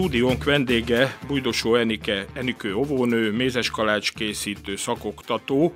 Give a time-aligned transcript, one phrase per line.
[0.00, 5.74] stúdiónk vendége Bújdosó Enike, Enikő óvónő, mézes kalács készítő, szakoktató.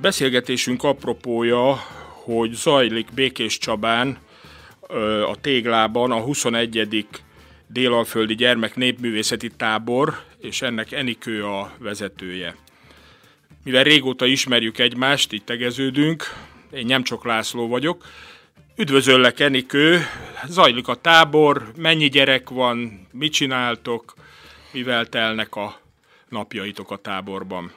[0.00, 1.74] Beszélgetésünk apropója,
[2.24, 4.18] hogy zajlik Békés Csabán
[5.28, 7.06] a Téglában a 21.
[7.66, 12.56] Délalföldi Gyermek Népművészeti Tábor, és ennek Enikő a vezetője.
[13.64, 16.24] Mivel régóta ismerjük egymást, itt tegeződünk,
[16.72, 18.04] én nem csak László vagyok,
[18.80, 20.00] Üdvözöllek, Enikő!
[20.48, 24.14] Zajlik a tábor, mennyi gyerek van, mit csináltok,
[24.72, 25.80] mivel telnek a
[26.28, 27.72] napjaitok a táborban?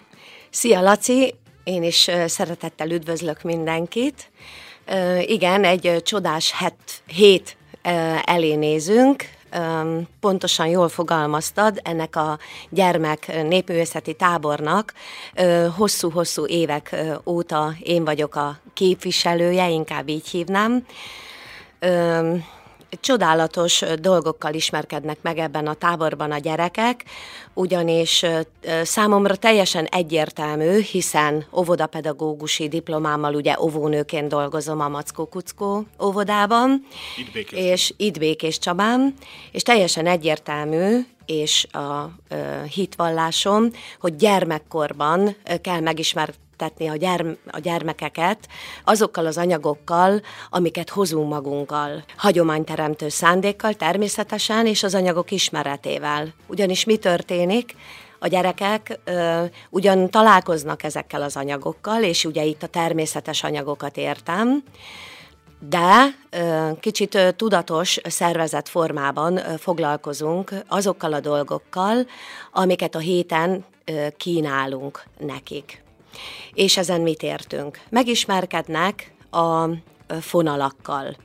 [0.50, 1.34] Szia, Laci!
[1.64, 4.32] Én is szeretettel üdvözlök mindenkit.
[5.22, 7.58] Igen, egy csodás het, hét
[8.24, 9.24] elé nézünk,
[10.20, 14.94] pontosan jól fogalmaztad, ennek a gyermek népművészeti tábornak
[15.76, 20.86] hosszú-hosszú évek óta én vagyok a képviselője, inkább így hívnám
[23.00, 27.04] csodálatos dolgokkal ismerkednek meg ebben a táborban a gyerekek,
[27.54, 28.26] ugyanis
[28.84, 36.86] számomra teljesen egyértelmű, hiszen óvodapedagógusi diplomámmal ugye óvónőként dolgozom a Mackó Kuckó óvodában,
[37.18, 37.60] itt Békés.
[37.60, 39.14] és itt Békés Csabán,
[39.52, 42.12] és teljesen egyértelmű, és a
[42.74, 48.48] hitvallásom, hogy gyermekkorban kell megismerni megszülettetni a, gyerm- a gyermekeket
[48.84, 52.04] azokkal az anyagokkal, amiket hozunk magunkkal.
[52.18, 56.34] Hagyományteremtő szándékkal természetesen, és az anyagok ismeretével.
[56.48, 57.76] Ugyanis mi történik?
[58.24, 64.64] a gyerekek ö, ugyan találkoznak ezekkel az anyagokkal, és ugye itt a természetes anyagokat értem,
[65.70, 66.16] de
[66.80, 72.06] kicsit tudatos szervezet formában foglalkozunk azokkal a dolgokkal,
[72.52, 73.66] amiket a héten
[74.18, 75.84] kínálunk nekik.
[76.54, 77.80] És ezen mit értünk?
[77.90, 79.66] Megismerkednek a
[80.22, 81.16] fonalakkal.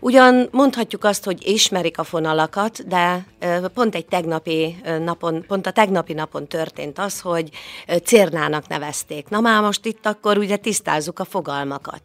[0.00, 3.26] Ugyan mondhatjuk azt, hogy ismerik a fonalakat, de
[3.74, 7.50] pont egy tegnapi napon, pont a tegnapi napon történt az, hogy
[8.04, 9.28] cérnának nevezték.
[9.28, 12.00] Na már most itt akkor ugye tisztázzuk a fogalmakat.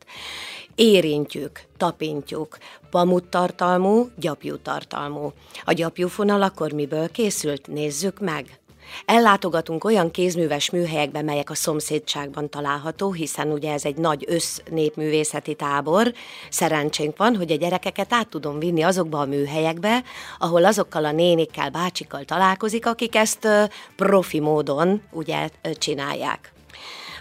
[0.76, 2.58] Érintjük, tapintjuk,
[2.90, 5.34] pamuttartalmú, gyapjútartalmú.
[5.64, 7.68] A gyapjúfonal akkor miből készült?
[7.68, 8.60] Nézzük meg.
[9.06, 16.14] Ellátogatunk olyan kézműves műhelyekbe, melyek a szomszédságban található, hiszen ugye ez egy nagy össznépművészeti tábor.
[16.50, 20.04] Szerencsénk van, hogy a gyerekeket át tudom vinni azokba a műhelyekbe,
[20.40, 23.48] ahol azokkal a nénikkel, bácsikkal találkozik, akik ezt
[23.96, 26.52] profi módon ugye csinálják.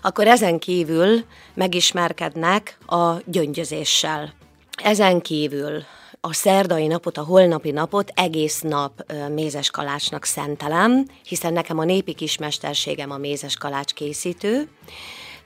[0.02, 1.24] Akkor ezen kívül
[1.54, 4.34] megismerkednek a gyöngyözéssel.
[4.82, 5.82] Ezen kívül
[6.26, 12.14] a szerdai napot, a holnapi napot egész nap mézes kalácsnak szentelem, hiszen nekem a népi
[12.14, 14.68] kismesterségem a mézes kalács készítő.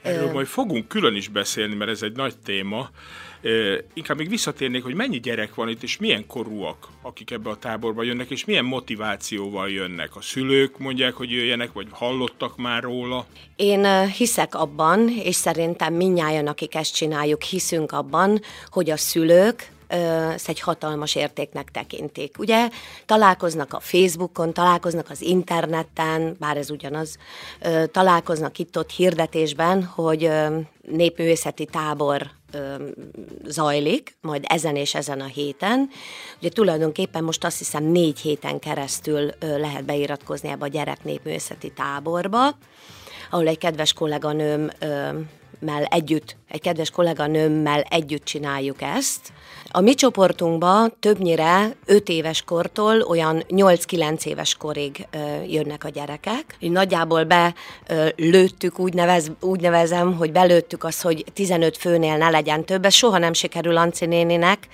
[0.01, 2.89] Erről majd fogunk külön is beszélni, mert ez egy nagy téma.
[3.93, 8.03] Inkább még visszatérnék, hogy mennyi gyerek van itt, és milyen korúak, akik ebbe a táborba
[8.03, 10.15] jönnek, és milyen motivációval jönnek.
[10.15, 13.25] A szülők mondják, hogy jöjjenek, vagy hallottak már róla?
[13.55, 20.49] Én hiszek abban, és szerintem minnyáján, akik ezt csináljuk, hiszünk abban, hogy a szülők ezt
[20.49, 22.39] egy hatalmas értéknek tekintik.
[22.39, 22.69] Ugye
[23.05, 27.17] találkoznak a Facebookon, találkoznak az interneten, bár ez ugyanaz,
[27.91, 30.31] találkoznak itt-ott hirdetésben, hogy
[30.81, 32.29] népművészeti tábor
[33.45, 35.89] zajlik, majd ezen és ezen a héten.
[36.39, 42.57] Ugye tulajdonképpen most azt hiszem négy héten keresztül lehet beiratkozni ebbe a gyerek népművészeti táborba,
[43.29, 44.69] ahol egy kedves kolléganőm
[45.61, 49.31] mell együtt, egy kedves kolléganőmmel együtt csináljuk ezt.
[49.73, 55.07] A mi csoportunkban többnyire 5 éves kortól olyan 8-9 éves korig
[55.47, 56.55] jönnek a gyerekek.
[56.59, 62.65] Így nagyjából belőttük, úgy, nevez, úgy nevezem, hogy belőttük azt, hogy 15 főnél ne legyen
[62.65, 62.85] több.
[62.85, 64.67] Ez soha nem sikerül Anci néninek,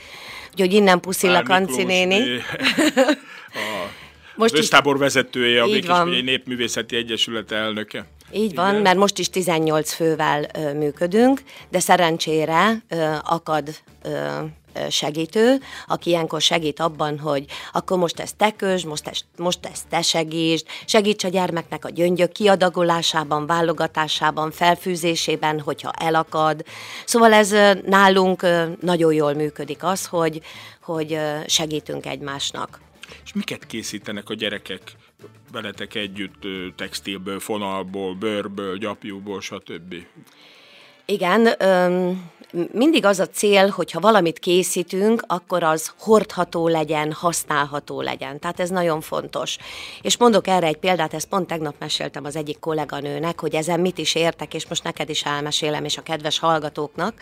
[0.52, 2.24] úgyhogy innen puszillak Anci néni.
[4.36, 8.06] Most az össztábor vezetője, a Békés Népművészeti Egyesület elnöke.
[8.31, 8.81] Így van, Igen.
[8.81, 14.44] mert most is 18 fővel ö, működünk, de szerencsére ö, akad ö,
[14.89, 19.88] segítő, aki ilyenkor segít abban, hogy akkor most ezt te közd, most ezt, most ezt
[19.88, 26.65] te segítsd, segíts a gyermeknek a gyöngyök kiadagolásában, válogatásában, felfűzésében, hogyha elakad.
[27.06, 28.45] Szóval ez nálunk
[28.81, 30.41] nagyon jól működik az, hogy,
[30.81, 32.80] hogy segítünk egymásnak.
[33.23, 34.81] És miket készítenek a gyerekek
[35.51, 36.44] veletek együtt
[36.75, 39.95] textilből, fonalból, bőrből, gyapjúból, stb.?
[41.05, 42.29] Igen, öm,
[42.71, 48.39] mindig az a cél, hogy ha valamit készítünk, akkor az hordható legyen, használható legyen.
[48.39, 49.57] Tehát ez nagyon fontos.
[50.01, 53.97] És mondok erre egy példát, ezt pont tegnap meséltem az egyik kolléganőnek, hogy ezen mit
[53.97, 57.13] is értek, és most neked is elmesélem, és a kedves hallgatóknak.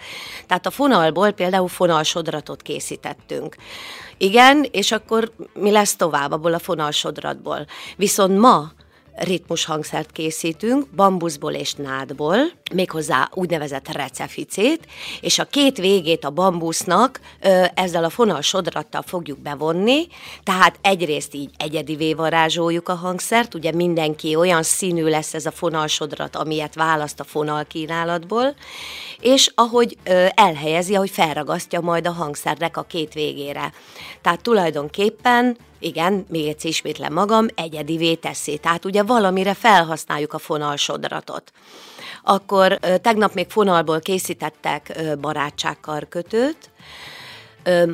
[0.48, 3.56] Tehát a fonalból például fonalsodratot készítettünk.
[4.18, 7.66] Igen, és akkor mi lesz tovább abból a fonalsodratból?
[7.98, 8.72] Viszont ma
[9.16, 12.38] ritmus hangszert készítünk, bambuszból és nádból,
[12.74, 14.88] méghozzá úgynevezett receficét,
[15.22, 17.20] és a két végét a bambusznak
[17.74, 20.08] ezzel a fonalsodrattal fogjuk bevonni,
[20.44, 26.36] tehát egyrészt így egyedivé varázsoljuk a hangszert, ugye mindenki olyan színű lesz ez a fonalsodrat,
[26.36, 28.56] amilyet választ a fonal kínálatból,
[29.20, 29.98] és ahogy
[30.30, 33.74] elhelyezi, ahogy felragasztja majd a hangszernek a két végére.
[34.22, 38.58] Tehát tulajdonképpen igen, még egyszer ismétlem magam, egyedivé teszi.
[38.58, 41.52] Tehát ugye valamire felhasználjuk a fonalsodratot.
[42.24, 46.70] Akkor tegnap még fonalból készítettek barátságkarkötőt,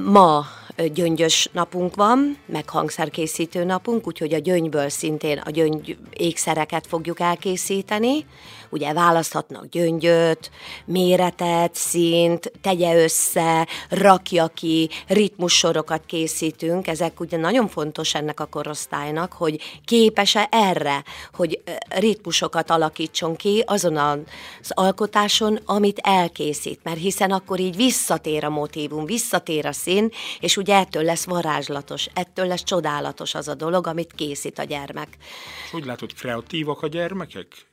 [0.06, 0.46] ma
[0.94, 8.26] gyöngyös napunk van, meg hangszerkészítő napunk, úgyhogy a gyöngyből szintén a gyöngy ékszereket fogjuk elkészíteni.
[8.72, 10.52] Ugye választhatnak gyöngyöt,
[10.86, 16.88] méretet, szint, tegye össze, rakja ki, ritmussorokat készítünk.
[16.88, 21.04] Ezek ugye nagyon fontos ennek a korosztálynak, hogy képes-e erre,
[21.34, 26.80] hogy ritmusokat alakítson ki azon az alkotáson, amit elkészít.
[26.84, 30.10] Mert hiszen akkor így visszatér a motívum, visszatér a szín,
[30.40, 35.18] és ugye ettől lesz varázslatos, ettől lesz csodálatos az a dolog, amit készít a gyermek.
[35.66, 37.71] És úgy látod, kreatívak a gyermekek?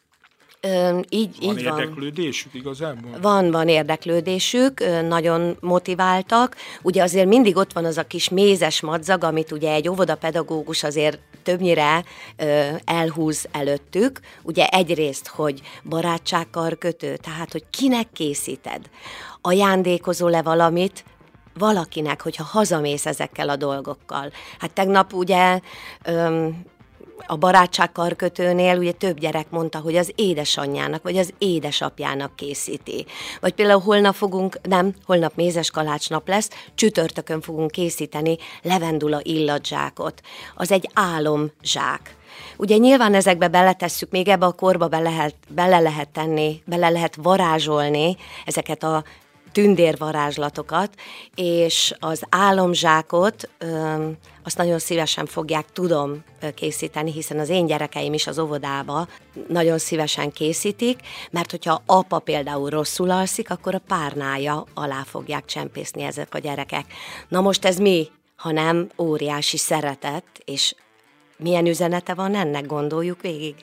[0.61, 2.61] Ö, így, van így érdeklődésük van.
[2.61, 3.21] igazából?
[3.21, 6.57] Van, van érdeklődésük, nagyon motiváltak.
[6.83, 11.19] Ugye azért mindig ott van az a kis mézes madzag, amit ugye egy óvodapedagógus azért
[11.43, 12.05] többnyire
[12.37, 14.21] ö, elhúz előttük.
[14.43, 18.81] Ugye egyrészt, hogy barátságkarkötő, tehát hogy kinek készíted.
[19.41, 21.05] Ajándékozol-e valamit,
[21.55, 24.33] valakinek, hogyha hazamész ezekkel a dolgokkal.
[24.59, 25.61] Hát tegnap ugye
[26.05, 26.65] öm,
[27.27, 33.07] a barátságkarkötőnél ugye több gyerek mondta, hogy az édesanyjának, vagy az édesapjának készíti.
[33.41, 40.21] Vagy például holnap fogunk, nem, holnap mézes kalácsnap lesz, csütörtökön fogunk készíteni levendula illatzsákot.
[40.55, 42.17] Az egy álomzsák.
[42.57, 47.17] Ugye nyilván ezekbe beletesszük, még ebbe a korba be lehet, bele lehet tenni, bele lehet
[47.17, 49.05] varázsolni ezeket a
[49.53, 50.95] tündérvarázslatokat,
[51.35, 53.49] és az álomzsákot
[54.43, 56.25] azt nagyon szívesen fogják, tudom
[56.55, 59.09] készíteni, hiszen az én gyerekeim is az óvodába
[59.49, 60.99] nagyon szívesen készítik,
[61.31, 66.85] mert hogyha apa például rosszul alszik, akkor a párnája alá fogják csempészni ezek a gyerekek.
[67.29, 70.75] Na most ez mi, hanem óriási szeretet, és
[71.37, 73.55] milyen üzenete van ennek, gondoljuk végig.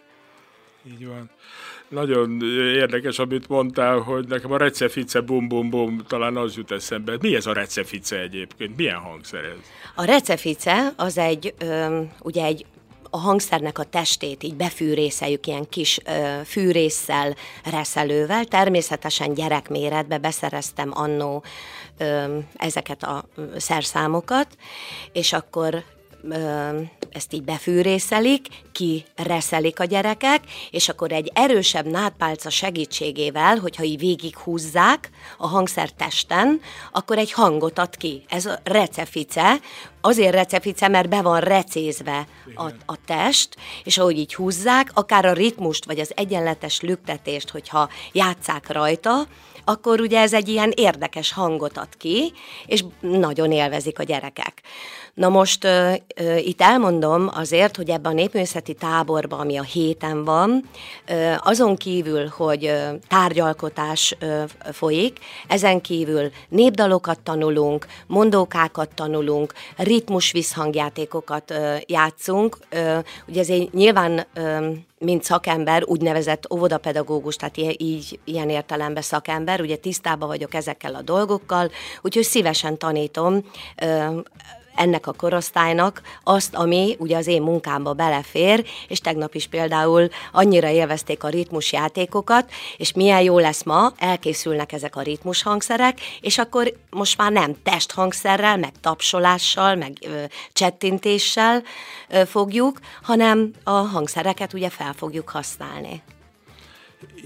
[0.88, 1.30] Így van
[1.96, 2.42] nagyon
[2.76, 7.18] érdekes, amit mondtál, hogy nekem a recefice bum bum bum talán az jut eszembe.
[7.22, 8.78] Mi ez a recefice egyébként?
[8.78, 9.58] Milyen hangszer ez?
[9.96, 12.66] A recefice az egy, ö, ugye egy
[13.10, 17.36] a hangszernek a testét így befűrészeljük ilyen kis ö, fűrésszel,
[17.72, 18.46] reszelővel.
[18.46, 21.44] Természetesen gyerekméretbe beszereztem annó
[21.98, 23.26] ö, ezeket a
[23.58, 24.48] szerszámokat,
[25.14, 25.84] és akkor
[27.12, 34.38] ezt így befűrészelik, kireszelik a gyerekek, és akkor egy erősebb nádpálca segítségével, hogyha így végig
[34.38, 36.62] húzzák a hangszer testen,
[36.92, 38.24] akkor egy hangot ad ki.
[38.28, 39.60] Ez a recefice,
[40.02, 45.34] azért recefice, mert be van recézve a, a test, és ahogy így húzzák, akár a
[45.34, 49.28] ritmust, vagy az egyenletes lüktetést, hogyha játszák rajta,
[49.66, 52.34] akkor ugye ez egy ilyen érdekes hangot ad ki,
[52.66, 54.62] és nagyon élvezik a gyerekek.
[55.16, 60.24] Na most uh, uh, itt elmondom azért, hogy ebben a népművészeti táborban, ami a héten
[60.24, 60.70] van,
[61.10, 70.32] uh, azon kívül, hogy uh, tárgyalkotás uh, folyik, ezen kívül népdalokat tanulunk, mondókákat tanulunk, ritmus
[70.32, 72.58] visszhangjátékokat uh, játszunk.
[72.74, 74.66] Uh, ugye ezért nyilván uh,
[75.00, 81.72] mint szakember, úgynevezett óvodapedagógus, tehát így ilyen értelemben szakember, ugye tisztában vagyok ezekkel a dolgokkal,
[82.02, 83.44] úgyhogy szívesen tanítom
[84.76, 90.70] ennek a korosztálynak azt, ami ugye az én munkámba belefér, és tegnap is például annyira
[90.70, 96.74] élvezték a ritmusjátékokat, és milyen jó lesz ma, elkészülnek ezek a ritmus hangszerek, és akkor
[96.90, 101.64] most már nem testhangszerrel, meg tapsolással, meg ö, csettintéssel
[102.10, 106.02] ö, fogjuk, hanem a hangszereket ugye fel fogjuk használni.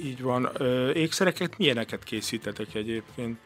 [0.04, 0.50] Így van.
[0.94, 3.38] Ékszereket milyeneket készítetek egyébként?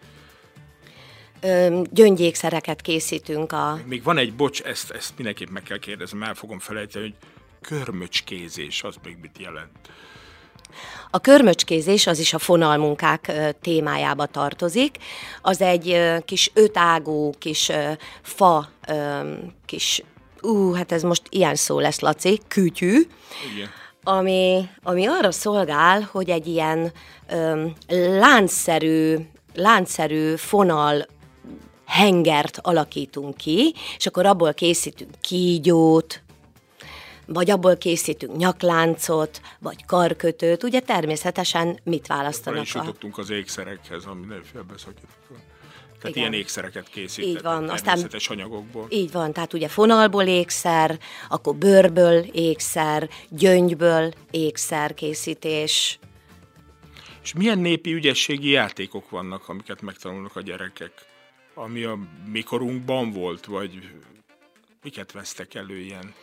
[1.91, 3.79] Gyöngyékszereket készítünk a...
[3.85, 7.15] Még van egy, bocs, ezt, ezt mindenképp meg kell kérdezem, el fogom felejteni, hogy
[7.61, 9.69] körmöcskézés, az még mit jelent?
[11.09, 13.31] A körmöcskézés az is a fonalmunkák
[13.61, 14.97] témájába tartozik.
[15.41, 17.71] Az egy kis ötágú, kis
[18.21, 18.69] fa,
[19.65, 20.03] kis,
[20.41, 23.01] ú, hát ez most ilyen szó lesz, Laci, kütyű.
[23.53, 23.69] Igen
[24.03, 26.91] ami, ami arra szolgál, hogy egy ilyen
[27.29, 27.65] ö,
[28.19, 29.15] láncszerű,
[29.53, 31.05] láncszerű fonal
[31.93, 36.21] hengert alakítunk ki, és akkor abból készítünk kígyót,
[37.25, 42.63] vagy abból készítünk nyakláncot, vagy karkötőt, ugye természetesen mit választanak?
[42.63, 45.21] És jutottunk az ékszerekhez, ami nem félbeszakított.
[45.99, 46.29] Tehát Igen.
[46.29, 47.69] ilyen ékszereket készítettek így van.
[47.69, 48.87] Aztán, anyagokból.
[48.89, 55.99] Így van, tehát ugye fonalból ékszer, akkor bőrből ékszer, gyöngyből ékszer készítés.
[57.23, 60.91] És milyen népi ügyességi játékok vannak, amiket megtanulnak a gyerekek?
[61.53, 61.97] Ami a
[62.31, 63.89] mikorunkban volt, vagy
[64.83, 66.13] miket vesztek elő ilyen?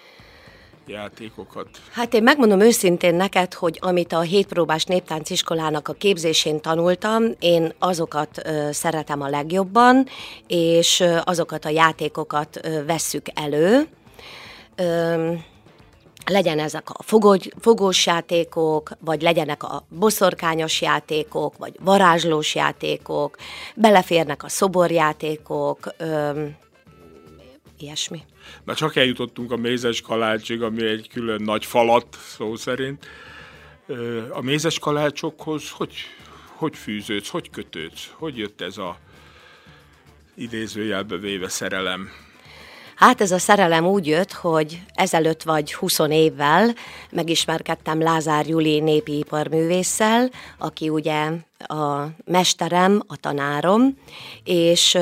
[0.87, 1.69] játékokat?
[1.93, 8.41] Hát én megmondom őszintén neked, hogy amit a hétpróbás néptánciskolának a képzésén tanultam, én azokat
[8.45, 10.07] ö, szeretem a legjobban,
[10.47, 13.89] és ö, azokat a játékokat ö, vesszük elő.
[14.77, 15.33] Ö,
[16.27, 23.37] legyen ezek a fogó, fogós játékok, vagy legyenek a boszorkányos játékok, vagy varázslós játékok,
[23.75, 26.45] beleférnek a szoborjátékok, ö,
[27.79, 28.23] ilyesmi.
[28.65, 33.07] Na csak eljutottunk a mézes kalácsig, ami egy külön nagy falat, szó szerint.
[34.31, 35.95] A mézes kalácsokhoz hogy,
[36.55, 38.11] hogy fűződsz, hogy kötődsz?
[38.13, 38.99] Hogy jött ez a
[40.35, 42.11] idézőjelbe véve szerelem?
[43.01, 46.75] Hát ez a szerelem úgy jött, hogy ezelőtt vagy 20 évvel
[47.11, 53.97] megismerkedtem Lázár Juli népi iparművésszel, aki ugye a mesterem, a tanárom,
[54.45, 54.99] és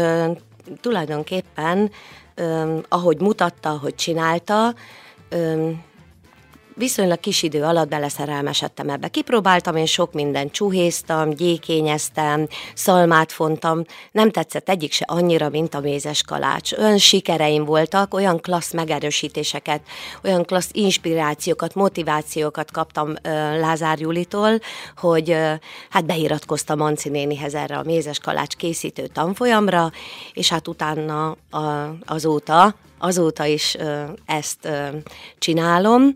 [0.80, 1.90] tulajdonképpen
[2.34, 4.74] öm, ahogy mutatta, ahogy csinálta,
[6.78, 9.08] viszonylag kis idő alatt beleszerelmesedtem ebbe.
[9.08, 15.80] Kipróbáltam, én sok mindent csuhéztam, gyékényeztem, szalmát fontam, nem tetszett egyik se annyira, mint a
[15.80, 16.72] mézes kalács.
[16.72, 19.80] Olyan sikereim voltak, olyan klassz megerősítéseket,
[20.24, 23.14] olyan klassz inspirációkat, motivációkat kaptam
[23.60, 24.58] Lázár Julitól,
[24.96, 25.36] hogy
[25.90, 29.90] hát beiratkoztam Manci nénihez erre a mézes kalács készítő tanfolyamra,
[30.32, 31.36] és hát utána
[32.06, 33.76] azóta azóta is
[34.26, 34.68] ezt
[35.38, 36.14] csinálom.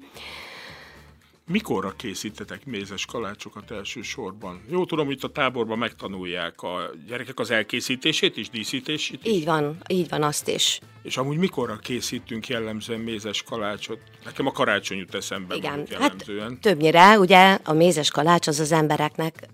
[1.53, 4.63] Mikorra készítetek mézes kalácsokat elsősorban?
[4.71, 9.33] Jó tudom, itt a táborban megtanulják a gyerekek az elkészítését és díszítését is.
[9.33, 10.81] Így van, így van azt is.
[11.03, 13.99] És amúgy mikorra készítünk jellemzően mézes kalácsot?
[14.25, 16.49] Nekem a karácsony jut eszembe Igen, hát jellemzően.
[16.49, 19.49] Hát többnyire ugye a mézes kalács az az embereknek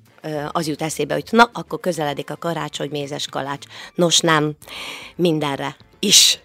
[0.53, 3.67] az jut eszébe, hogy na, akkor közeledik a karácsony, mézes kalács.
[3.95, 4.55] Nos nem,
[5.17, 6.39] mindenre is.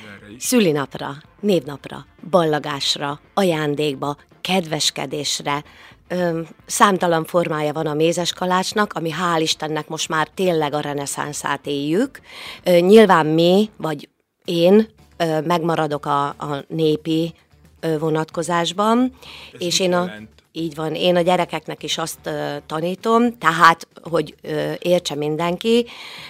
[0.00, 0.42] Mindenre is.
[0.42, 5.64] Szülinapra, névnapra, ballagásra, ajándékba, kedveskedésre,
[6.08, 11.66] ö, számtalan formája van a mézes kalácsnak, ami hál' Istennek most már tényleg a reneszánszát
[11.66, 12.20] éljük.
[12.64, 14.08] Ö, nyilván mi, vagy
[14.44, 17.34] én ö, megmaradok a, a népi
[17.80, 19.12] ö, vonatkozásban,
[19.54, 20.10] Ez és én a...
[20.54, 25.86] Így van, én a gyerekeknek is azt ö, tanítom, tehát, hogy ö, értse mindenki,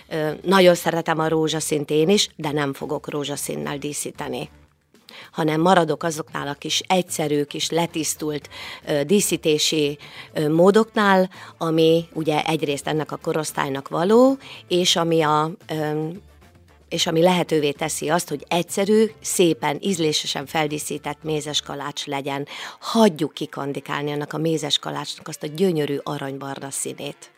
[0.09, 4.51] ö, nagyon szeretem a rózsaszint én is, de nem fogok rózsaszínnel díszíteni
[5.31, 8.49] hanem maradok azoknál a kis egyszerű, kis letisztult
[8.87, 9.99] ö, díszítési
[10.33, 14.37] ö, módoknál, ami ugye egyrészt ennek a korosztálynak való,
[14.69, 16.09] és ami a ö,
[16.89, 22.47] és ami lehetővé teszi azt, hogy egyszerű, szépen, ízlésesen feldíszített mézes kalács legyen.
[22.81, 27.31] Hagyjuk kikandikálni annak a mézes kalácsnak azt a gyönyörű aranybarna színét.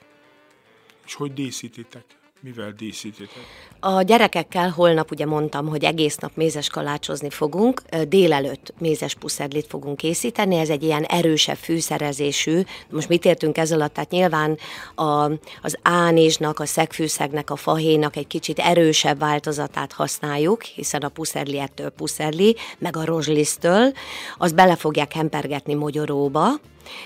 [1.07, 2.05] És hogy díszítitek?
[2.45, 3.45] Mivel díszítitek?
[3.81, 9.97] A gyerekekkel holnap ugye mondtam, hogy egész nap mézes kalácsozni fogunk, délelőtt mézes puszedlit fogunk
[9.97, 12.61] készíteni, ez egy ilyen erősebb fűszerezésű.
[12.91, 13.95] Most mit értünk ez alatt?
[13.95, 14.59] Tehát nyilván
[14.95, 15.31] a,
[15.63, 21.89] az ánézsnak, a szegfűszegnek, a fahénak egy kicsit erősebb változatát használjuk, hiszen a puszedli ettől
[21.89, 23.93] puszedli, meg a rozslisztől,
[24.39, 26.49] azt bele fogják hempergetni mogyoróba,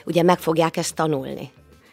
[0.04, 1.50] ugye meg fogják ezt tanulni.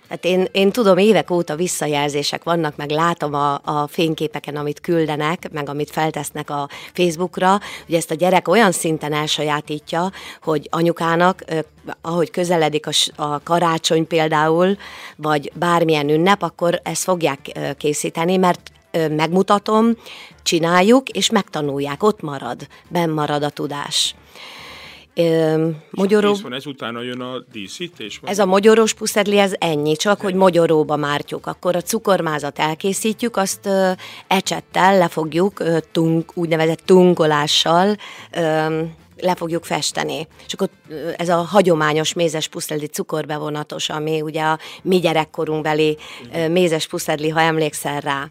[0.09, 5.49] Hát én, én tudom, évek óta visszajelzések vannak, meg látom a, a fényképeken, amit küldenek,
[5.51, 10.11] meg amit feltesznek a Facebookra, hogy ezt a gyerek olyan szinten elsajátítja,
[10.43, 11.43] hogy anyukának,
[12.01, 12.91] ahogy közeledik a,
[13.23, 14.77] a karácsony például,
[15.15, 18.71] vagy bármilyen ünnep, akkor ezt fogják készíteni, mert
[19.09, 19.97] megmutatom,
[20.43, 24.15] csináljuk, és megtanulják, ott marad, benn marad a tudás.
[25.89, 26.35] Mogyoró...
[26.41, 28.17] van, ezután jön a díszítés?
[28.19, 28.29] Van?
[28.29, 31.47] Ez a mogyorós puszedli, ez ennyi, csak hogy mogyoróba mártjuk.
[31.47, 33.91] Akkor a cukormázat elkészítjük, azt ö,
[34.27, 37.95] ecsettel lefogjuk, ö, tunk, úgynevezett tunkolással,
[38.31, 38.81] ö,
[39.17, 40.27] le fogjuk festeni.
[40.45, 40.69] És akkor
[41.17, 45.97] ez a hagyományos mézes pusztedli cukorbevonatos, ami ugye a mi gyerekkorunkbeli
[46.49, 48.21] mézes pusztedli, ha emlékszel rá.
[48.21, 48.29] A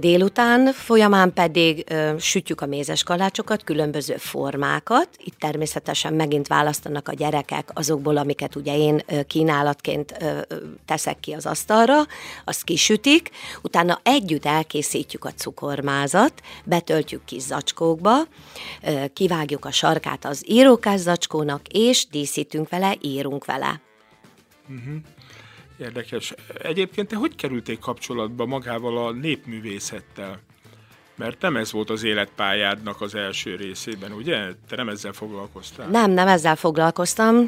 [0.00, 1.84] délután folyamán pedig
[2.18, 5.08] sütjük a mézes kalácsokat, különböző formákat.
[5.24, 10.16] Itt természetesen megint választanak a gyerekek azokból, amiket ugye én kínálatként
[10.84, 11.96] teszek ki az asztalra,
[12.44, 13.30] azt kisütik,
[13.62, 16.32] utána együtt elkészítjük a cukormázat,
[16.64, 18.16] betöltjük kis zacskókba,
[19.12, 23.80] kivágjuk a sarkát az írókás zacskónak, és díszítünk vele, írunk vele.
[24.68, 24.94] Uh-huh.
[25.78, 26.34] Érdekes.
[26.62, 30.40] Egyébként te hogy kerültél kapcsolatba magával a népművészettel?
[31.18, 34.38] Mert nem ez volt az életpályádnak az első részében, ugye?
[34.68, 35.88] Te nem ezzel foglalkoztál?
[35.88, 37.46] Nem, nem ezzel foglalkoztam.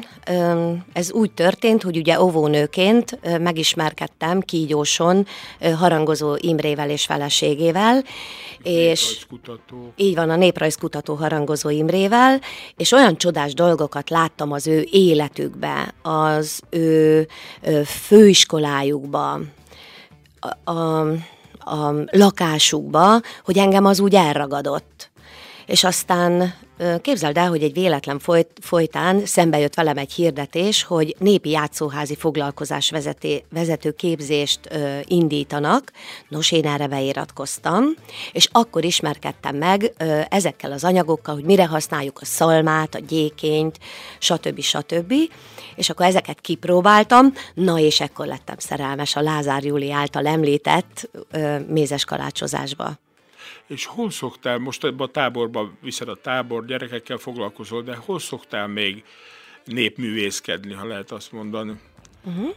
[0.93, 5.25] Ez úgy történt, hogy ugye óvónőként megismerkedtem kígyóson
[5.77, 8.03] harangozó Imrével és feleségével.
[8.63, 9.25] És
[9.95, 12.41] így van, a néprajzkutató harangozó Imrével,
[12.77, 17.27] és olyan csodás dolgokat láttam az ő életükbe, az ő
[17.85, 19.39] főiskolájukba,
[20.39, 21.05] a, a
[21.65, 25.09] a lakásukba, hogy engem az úgy elragadott.
[25.65, 26.53] És aztán
[27.01, 32.15] Képzeld el, hogy egy véletlen folyt, folytán szembe jött velem egy hirdetés, hogy népi játszóházi
[32.15, 35.91] foglalkozás vezeté, vezető képzést ö, indítanak.
[36.27, 37.83] Nos, én erre beiratkoztam,
[38.31, 43.79] és akkor ismerkedtem meg ö, ezekkel az anyagokkal, hogy mire használjuk a szalmát, a gyékényt,
[44.19, 44.61] stb.
[44.61, 45.13] stb.
[45.75, 51.59] És akkor ezeket kipróbáltam, na és ekkor lettem szerelmes a Lázár Júli által említett ö,
[51.67, 52.99] mézes kalácsozásba.
[53.67, 58.67] És hol szoktál, most ebben a táborban viszed a tábor, gyerekekkel foglalkozol, de hol szoktál
[58.67, 59.03] még
[59.65, 61.73] népművészkedni, ha lehet azt mondani?
[62.23, 62.49] Uh-huh.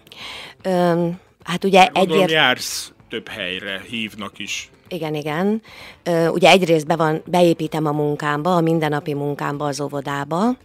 [0.62, 2.30] Öm, hát ugye egyért...
[2.30, 4.70] jársz több helyre, hívnak is.
[4.88, 5.62] Igen, igen.
[6.02, 10.56] Ö, ugye egyrészt be van, beépítem a munkámba, a mindennapi munkámba, az óvodába.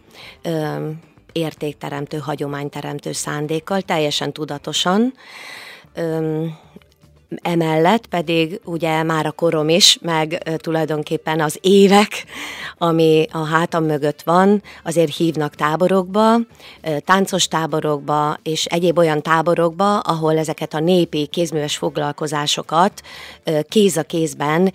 [0.42, 0.88] Ö,
[1.32, 5.14] értékteremtő, hagyományteremtő szándékkal, teljesen tudatosan.
[5.94, 6.44] Ö,
[7.42, 12.24] Emellett pedig ugye már a korom is, meg tulajdonképpen az évek,
[12.78, 16.36] ami a hátam mögött van, azért hívnak táborokba,
[17.04, 23.02] táncos táborokba, és egyéb olyan táborokba, ahol ezeket a népi kézműves foglalkozásokat
[23.68, 24.72] kéz a kézben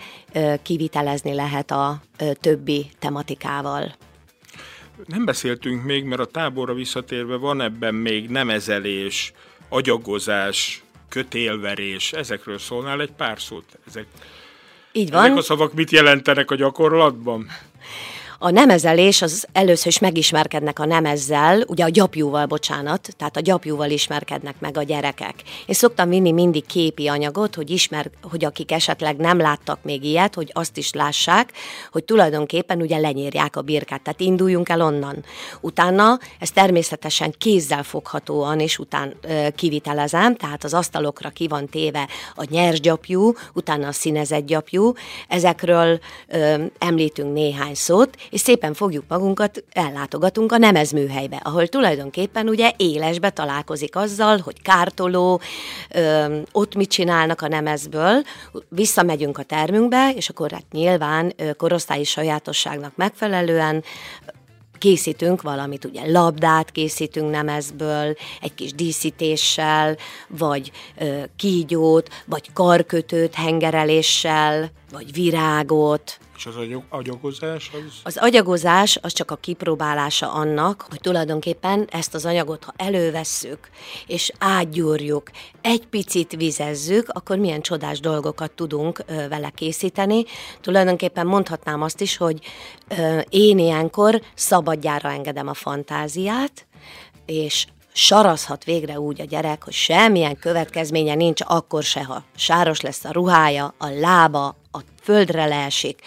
[0.61, 2.01] kivitelezni lehet a
[2.41, 3.95] többi tematikával.
[5.05, 9.33] Nem beszéltünk még, mert a táborra visszatérve van ebben még nemezelés,
[9.69, 10.83] agyagozás,
[11.15, 13.79] kötélverés, ezekről szólnál egy pár szót?
[13.87, 14.05] Ezek,
[14.91, 15.23] Így van.
[15.23, 17.47] Ezek a szavak mit jelentenek a gyakorlatban?
[18.45, 23.89] A nemezelés az először is megismerkednek a nemezzel, ugye a gyapjúval, bocsánat, tehát a gyapjúval
[23.89, 25.35] ismerkednek meg a gyerekek.
[25.65, 30.35] Én szoktam vinni mindig képi anyagot, hogy ismer, hogy akik esetleg nem láttak még ilyet,
[30.35, 31.51] hogy azt is lássák,
[31.91, 35.25] hogy tulajdonképpen ugye lenyírják a birkát, tehát induljunk el onnan.
[35.61, 42.07] Utána ez természetesen kézzel foghatóan, és után ö, kivitelezem, tehát az asztalokra ki van téve
[42.35, 44.93] a nyers gyapjú, utána a színezett gyapjú.
[45.27, 52.71] Ezekről ö, említünk néhány szót, és szépen fogjuk magunkat, ellátogatunk a nemezműhelybe, ahol tulajdonképpen ugye
[52.77, 55.41] élesbe találkozik azzal, hogy kártoló,
[55.91, 58.23] ö, ott mit csinálnak a nemezből,
[58.69, 63.83] visszamegyünk a termünkbe, és akkor hát nyilván ö, korosztályi sajátosságnak megfelelően
[64.77, 74.71] készítünk valamit, ugye labdát készítünk nemezből, egy kis díszítéssel, vagy ö, kígyót, vagy karkötőt hengereléssel,
[74.91, 76.55] vagy virágot, és az
[76.89, 77.71] agyagozás?
[77.73, 77.99] Az...
[78.03, 83.69] az agyagozás az csak a kipróbálása annak, hogy tulajdonképpen ezt az anyagot, ha elővesszük,
[84.07, 85.29] és átgyúrjuk,
[85.61, 90.23] egy picit vizezzük, akkor milyen csodás dolgokat tudunk ö, vele készíteni.
[90.61, 92.39] Tulajdonképpen mondhatnám azt is, hogy
[92.87, 96.67] ö, én ilyenkor szabadjára engedem a fantáziát,
[97.25, 103.05] és sarazhat végre úgy a gyerek, hogy semmilyen következménye nincs, akkor se, ha sáros lesz
[103.05, 106.01] a ruhája, a lába, a földre leesik.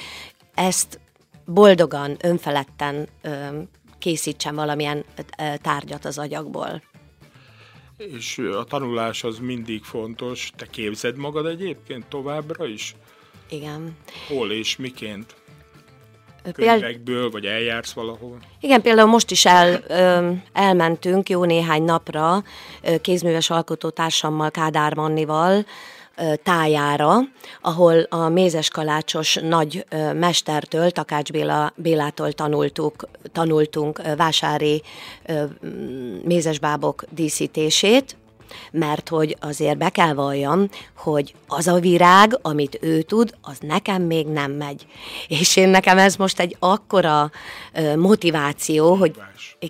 [0.55, 1.01] Ezt
[1.45, 3.61] boldogan, önfeledten ö,
[3.99, 6.83] készítsen valamilyen ö, tárgyat az agyakból.
[7.97, 10.51] És a tanulás az mindig fontos.
[10.57, 12.97] Te képzed magad egyébként továbbra is?
[13.51, 13.97] Igen.
[14.29, 15.37] Hol és miként?
[16.53, 18.39] Könyvekből, vagy eljársz valahol?
[18.61, 19.85] Igen, például most is el,
[20.53, 22.43] elmentünk jó néhány napra
[23.01, 25.65] kézműves alkotótársammal, Kádár Mannival,
[26.43, 27.19] tájára,
[27.61, 34.83] ahol a mézes kalácsos nagy mestertől, Takács Béla, Bélától tanultuk, tanultunk vásári
[36.25, 38.17] mézesbábok díszítését,
[38.71, 44.03] mert hogy azért be kell valljam, hogy az a virág, amit ő tud, az nekem
[44.03, 44.87] még nem megy.
[45.29, 47.31] És én nekem ez most egy akkora
[47.97, 49.13] motiváció, hogy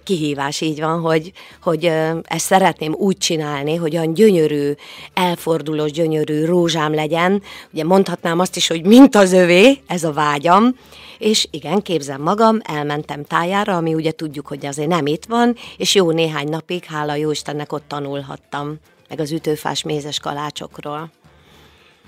[0.04, 1.84] kihívás, így van, hogy, hogy
[2.22, 4.72] ezt szeretném úgy csinálni, hogy olyan gyönyörű,
[5.14, 7.42] elfordulós, gyönyörű rózsám legyen.
[7.72, 10.74] Ugye mondhatnám azt is, hogy mint az övé, ez a vágyam,
[11.18, 15.94] és igen, képzem magam, elmentem tájára, ami ugye tudjuk, hogy azért nem itt van, és
[15.94, 18.67] jó néhány napig, hála jó Istennek ott tanulhattam,
[19.08, 21.10] meg az ütőfás mézes kalácsokról.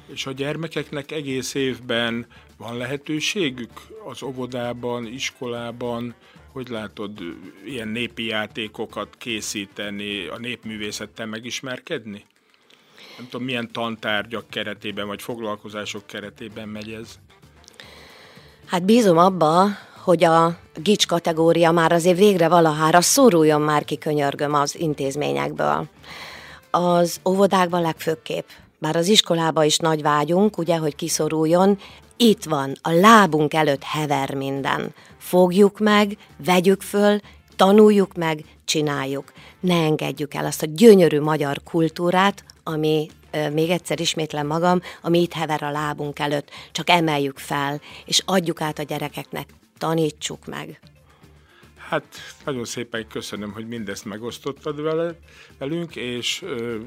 [0.07, 3.71] És a gyermekeknek egész évben van lehetőségük
[4.05, 6.15] az óvodában, iskolában,
[6.53, 7.19] hogy látod,
[7.65, 12.25] ilyen népi játékokat készíteni, a népművészettel megismerkedni?
[13.17, 17.19] Nem tudom, milyen tantárgyak keretében, vagy foglalkozások keretében megy ez?
[18.67, 19.67] Hát bízom abba,
[20.03, 25.89] hogy a gics kategória már azért végre valahára szoruljon már ki, könyörgöm az intézményekből.
[26.71, 31.79] Az óvodákban legfőképp, bár az iskolába is nagy vágyunk, ugye, hogy kiszoruljon,
[32.17, 34.95] itt van, a lábunk előtt hever minden.
[35.19, 37.21] Fogjuk meg, vegyük föl,
[37.57, 39.33] tanuljuk meg, csináljuk.
[39.61, 43.09] Ne engedjük el azt a gyönyörű magyar kultúrát, ami
[43.53, 48.61] még egyszer ismétlem magam, ami itt hever a lábunk előtt, csak emeljük fel, és adjuk
[48.61, 50.81] át a gyerekeknek, tanítsuk meg.
[51.91, 52.05] Hát
[52.45, 55.19] nagyon szépen köszönöm, hogy mindezt megosztottad vele,
[55.59, 56.79] velünk, és ö,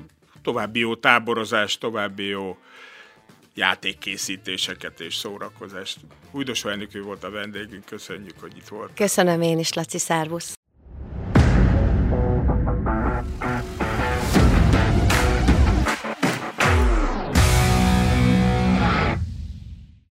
[0.41, 2.57] további jó táborozást, további jó
[3.55, 5.99] játékkészítéseket és szórakozást.
[6.31, 8.91] Újdosó Enikő volt a vendégünk, köszönjük, hogy itt volt.
[8.93, 10.62] Köszönöm én is, Laci, szervusz!